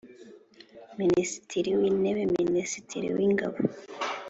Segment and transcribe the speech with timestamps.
[0.99, 3.59] Minisitiri w Intebe Minisitiri w Ingabo